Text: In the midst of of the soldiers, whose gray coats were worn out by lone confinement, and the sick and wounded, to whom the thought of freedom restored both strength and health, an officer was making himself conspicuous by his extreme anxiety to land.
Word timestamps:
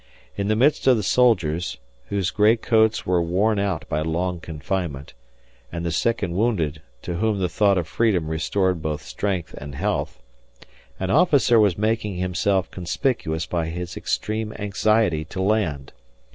In 0.35 0.47
the 0.47 0.55
midst 0.55 0.87
of 0.87 0.91
of 0.91 0.97
the 0.97 1.03
soldiers, 1.03 1.77
whose 2.07 2.31
gray 2.31 2.57
coats 2.57 3.05
were 3.05 3.21
worn 3.21 3.59
out 3.59 3.87
by 3.87 4.01
lone 4.01 4.39
confinement, 4.39 5.13
and 5.71 5.85
the 5.85 5.91
sick 5.91 6.23
and 6.23 6.33
wounded, 6.33 6.81
to 7.03 7.17
whom 7.17 7.37
the 7.37 7.47
thought 7.47 7.77
of 7.77 7.87
freedom 7.87 8.27
restored 8.27 8.81
both 8.81 9.03
strength 9.03 9.53
and 9.59 9.75
health, 9.75 10.19
an 10.99 11.11
officer 11.11 11.59
was 11.59 11.77
making 11.77 12.15
himself 12.15 12.71
conspicuous 12.71 13.45
by 13.45 13.67
his 13.67 13.95
extreme 13.95 14.53
anxiety 14.57 15.23
to 15.25 15.39
land. 15.39 15.93